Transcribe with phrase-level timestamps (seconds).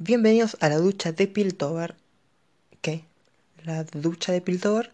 [0.00, 1.96] Bienvenidos a la ducha de Piltover.
[2.80, 3.02] ¿Qué?
[3.64, 4.92] ¿La ducha de Piltover?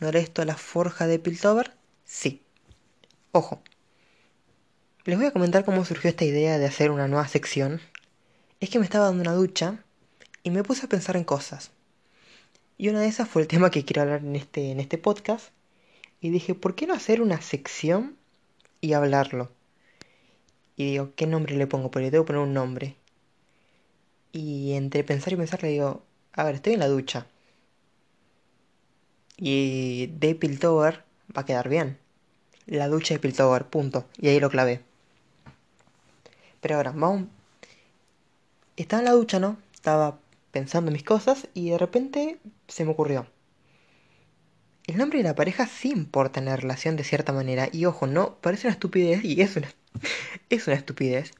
[0.00, 1.72] ¿No era esto la forja de Piltover?
[2.04, 2.42] Sí.
[3.32, 3.62] Ojo.
[5.06, 7.80] Les voy a comentar cómo surgió esta idea de hacer una nueva sección.
[8.60, 9.82] Es que me estaba dando una ducha
[10.42, 11.70] y me puse a pensar en cosas.
[12.76, 15.54] Y una de esas fue el tema que quiero hablar en este, en este podcast.
[16.20, 18.18] Y dije, ¿por qué no hacer una sección
[18.82, 19.50] y hablarlo?
[20.76, 21.90] Y digo, ¿qué nombre le pongo?
[21.90, 22.96] Porque le tengo que poner un nombre.
[24.32, 26.02] Y entre pensar y pensar le digo,
[26.32, 27.26] a ver, estoy en la ducha.
[29.36, 31.04] Y de Piltover
[31.36, 31.98] va a quedar bien.
[32.66, 34.06] La ducha de Piltover, punto.
[34.18, 34.80] Y ahí lo clavé.
[36.60, 37.28] Pero ahora, vamos.
[38.76, 39.58] Estaba en la ducha, ¿no?
[39.74, 40.18] Estaba
[40.52, 42.38] pensando en mis cosas y de repente
[42.68, 43.26] se me ocurrió.
[44.86, 47.68] El nombre de la pareja sí importa en la relación de cierta manera.
[47.72, 49.72] Y ojo, no, parece una estupidez y es una,
[50.50, 51.32] es una estupidez.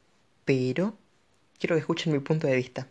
[0.44, 0.94] Pero
[1.62, 2.88] quiero que escuchen mi punto de vista.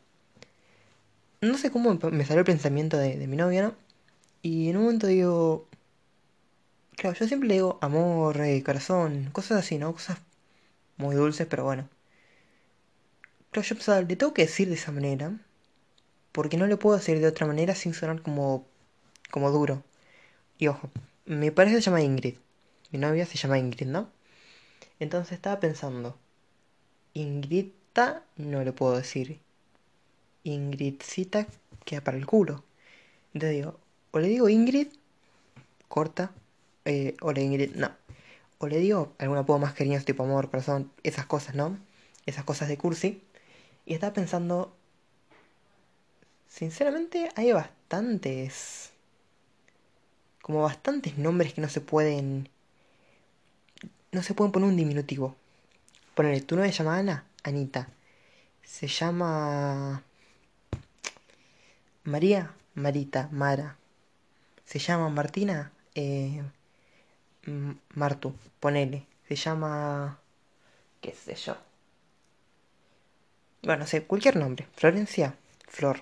[1.41, 3.75] No sé cómo me salió el pensamiento de, mi novia, ¿no?
[4.41, 5.67] Y en un momento digo...
[6.95, 9.91] Claro, yo siempre le digo amor, eh, corazón, cosas así, ¿no?
[9.91, 10.19] Cosas
[10.95, 11.89] muy dulces, pero bueno.
[13.51, 15.37] Claro, yo pensaba, le tengo que decir de esa manera.
[16.31, 18.65] Porque no le puedo decir de otra manera sin sonar como,
[19.31, 19.83] como duro.
[20.57, 20.89] Y ojo,
[21.25, 22.35] mi pareja se llama Ingrid.
[22.91, 24.09] Mi novia se llama Ingrid, ¿no?
[24.99, 26.17] Entonces estaba pensando.
[27.93, 29.39] No le puedo decir.
[30.43, 31.45] Ingridcita
[31.83, 32.63] queda para el culo.
[33.33, 33.79] Entonces digo,
[34.11, 34.87] o le digo Ingrid,
[35.87, 36.31] corta,
[36.85, 37.91] eh, o le Ingrid, no.
[38.59, 41.77] O le digo algún apodo más cariñoso, tipo amor, corazón, esas cosas, ¿no?
[42.25, 43.21] Esas cosas de cursi.
[43.85, 44.73] Y estaba pensando,
[46.47, 48.91] sinceramente hay bastantes,
[50.41, 52.49] como bastantes nombres que no se pueden,
[54.11, 55.35] no se pueden poner un diminutivo.
[56.15, 57.89] Ponele, tu novia se llama Ana, Anita.
[58.63, 60.03] Se llama
[62.03, 63.77] María, Marita, Mara.
[64.65, 66.41] Se llama Martina, eh,
[67.95, 69.05] Martu, ponele.
[69.27, 70.19] Se llama...
[71.01, 71.57] qué sé yo.
[73.63, 74.67] Bueno, sé, cualquier nombre.
[74.75, 75.35] Florencia,
[75.67, 76.01] Flor.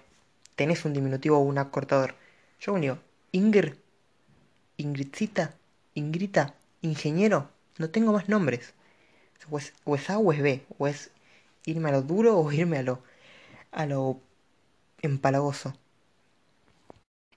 [0.56, 2.16] Tenés un diminutivo o un acortador.
[2.60, 3.00] Yo digo,
[3.32, 3.74] Ingrid,
[4.78, 5.56] Ingridcita,
[5.94, 7.50] Ingrita, Ingeniero.
[7.78, 8.74] No tengo más nombres.
[9.50, 10.66] O es, o es A o es B.
[10.78, 11.12] O es
[11.72, 13.04] irme a lo duro o irme a lo,
[13.72, 14.22] a lo
[15.02, 15.74] empalagoso.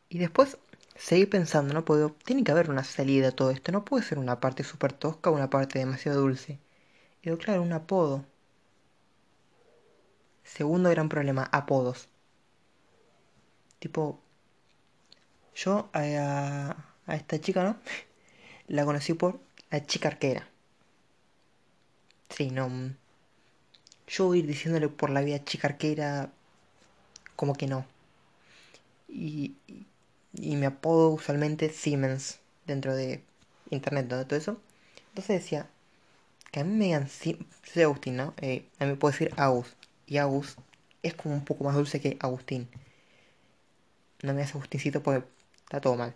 [0.09, 0.59] Y después
[0.94, 4.21] seguí pensando, no puedo, tiene que haber una salida a todo esto, no puede ser
[4.21, 6.60] una parte súper tosca o una parte demasiado dulce.
[7.22, 8.25] Y digo, claro, un apodo.
[10.44, 12.09] Segundo gran problema, apodos.
[13.81, 14.22] Tipo,
[15.54, 16.76] yo a,
[17.06, 17.76] a esta chica, ¿no?
[18.69, 19.41] La conocí por
[19.71, 20.48] la chica arquera.
[22.28, 22.69] Sí, no.
[24.12, 26.30] Yo ir diciéndole por la vida chica arquera,
[27.36, 27.86] como que no.
[29.08, 29.54] Y,
[30.34, 33.22] y mi apodo usualmente Siemens dentro de
[33.70, 34.60] internet, todo eso.
[35.10, 35.68] Entonces decía
[36.50, 37.36] que a mí me digan, yo
[37.72, 38.34] soy Agustín, ¿no?
[38.38, 39.76] Eh, a mí me puedo decir Agus.
[40.06, 40.56] Y Agus
[41.02, 42.68] es como un poco más dulce que Agustín.
[44.22, 45.26] No me das Agustincito porque
[45.64, 46.14] está todo mal.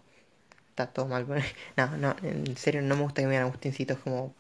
[0.70, 1.26] Está todo mal.
[1.76, 3.94] No, no, en serio no me gusta que me digan Agustincito.
[3.94, 4.34] Es como...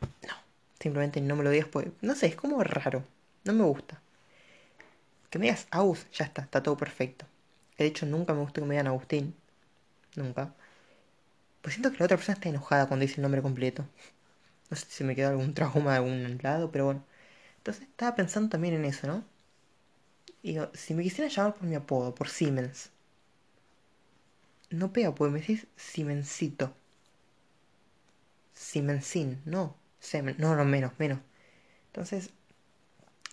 [0.00, 0.34] No,
[0.80, 1.92] simplemente no me lo digas porque...
[2.00, 3.04] No sé, es como raro.
[3.44, 4.00] No me gusta.
[5.30, 7.26] Que me digas Agus, ya está, está todo perfecto.
[7.78, 9.34] De hecho, nunca me gustó que me digan Agustín.
[10.16, 10.54] Nunca.
[11.62, 13.84] Pues siento que la otra persona está enojada cuando dice el nombre completo.
[14.70, 17.04] No sé si me quedó algún trauma de algún lado, pero bueno.
[17.58, 19.24] Entonces estaba pensando también en eso, ¿no?
[20.42, 22.90] Y digo, si me quisieran llamar por mi apodo, por Siemens.
[24.70, 26.74] No pega, porque me decís Siemensito.
[28.52, 29.74] Siemensín, no.
[30.38, 31.18] No, no, menos, menos.
[31.88, 32.30] Entonces,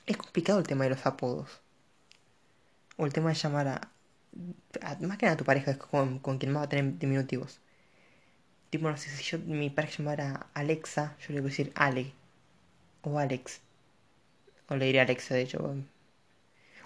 [0.05, 1.61] es complicado el tema de los apodos.
[2.97, 3.91] O el tema de llamar a,
[5.01, 7.59] más que nada a tu pareja, con, con, quien más va a tener diminutivos.
[8.69, 12.13] Tipo, no sé, si yo mi pareja llamara Alexa, yo le voy a decir Ale.
[13.03, 13.61] O Alex.
[14.69, 15.75] O le diré Alexa, de hecho.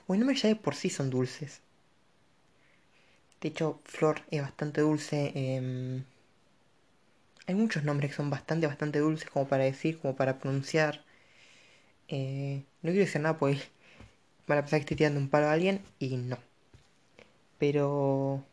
[0.07, 1.61] O el nombre ya de por sí son dulces.
[3.41, 5.31] De hecho, Flor es bastante dulce.
[5.35, 6.03] Eh,
[7.49, 11.03] hay muchos nombres que son bastante, bastante dulces como para decir, como para pronunciar.
[12.07, 13.59] Eh, no quiero decir nada porque
[14.47, 16.37] van a pensar que estoy tirando un palo a alguien y no.
[17.57, 18.45] Pero...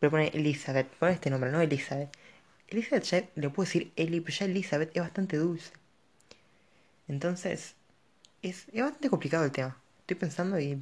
[0.00, 1.60] Pero pone Elizabeth, pone este nombre, ¿no?
[1.60, 2.10] Elizabeth.
[2.68, 5.72] Elizabeth ya le puedo decir Eli, pero ya Elizabeth es bastante dulce.
[7.06, 7.76] Entonces,
[8.42, 9.80] es, es bastante complicado el tema.
[10.00, 10.76] Estoy pensando y...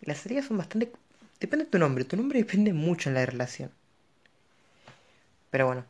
[0.00, 0.90] Las salidas son bastante...
[1.40, 2.04] Depende de tu nombre.
[2.06, 3.70] Tu nombre depende mucho en la relación.
[5.54, 5.84] Pero bueno,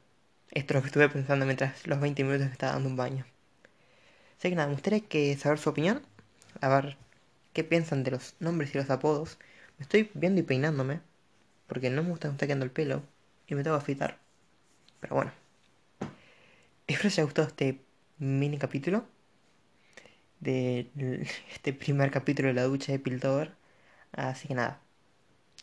[0.50, 3.25] esto es lo que estuve pensando mientras los 20 minutos me estaba dando un baño.
[4.37, 6.02] Así que nada, me gustaría que saber su opinión.
[6.61, 6.99] A ver
[7.55, 9.38] qué piensan de los nombres y los apodos.
[9.78, 11.00] Me estoy viendo y peinándome,
[11.66, 13.05] porque no me gusta que me está quedando el pelo
[13.46, 14.19] y me tengo que afeitar.
[15.00, 15.32] Pero bueno.
[16.87, 17.81] Espero que os haya gustado este
[18.19, 19.06] mini capítulo
[20.40, 20.90] de
[21.55, 23.52] este primer capítulo de la ducha de Piltover.
[24.12, 24.78] Así que nada.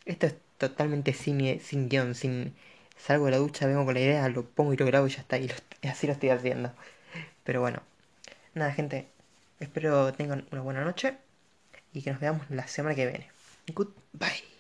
[0.06, 2.56] Esto es totalmente sin, sin guion, sin...
[3.06, 5.22] Salgo de la ducha, vengo con la idea, lo pongo y lo grabo y ya
[5.22, 5.38] está.
[5.38, 5.52] Y,
[5.82, 6.72] y así lo estoy haciendo.
[7.44, 7.82] Pero bueno.
[8.54, 9.08] Nada, gente.
[9.60, 11.18] Espero tengan una buena noche
[11.94, 13.32] y que nos veamos la semana que viene.
[13.74, 14.51] Goodbye.